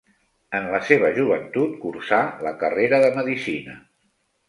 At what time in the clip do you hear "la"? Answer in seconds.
0.75-0.79, 2.49-2.57